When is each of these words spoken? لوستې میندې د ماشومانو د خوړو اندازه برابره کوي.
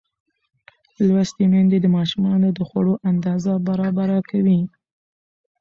لوستې 1.07 1.45
میندې 1.51 1.77
د 1.81 1.87
ماشومانو 1.97 2.47
د 2.57 2.59
خوړو 2.67 2.93
اندازه 3.11 3.53
برابره 3.67 4.19
کوي. 4.29 4.59